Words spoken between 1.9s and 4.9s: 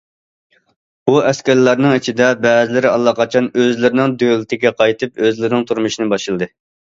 ئىچىدە، بەزىلىرى ئاللىقاچان ئۆزلىرىنىڭ دۆلىتىگە